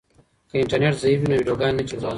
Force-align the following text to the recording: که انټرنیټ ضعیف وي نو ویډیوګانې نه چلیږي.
که 0.49 0.55
انټرنیټ 0.61 0.95
ضعیف 1.03 1.19
وي 1.21 1.27
نو 1.29 1.35
ویډیوګانې 1.39 1.73
نه 1.77 1.83
چلیږي. 1.87 2.07